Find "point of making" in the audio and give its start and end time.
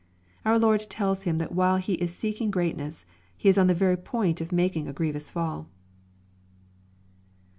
3.97-4.87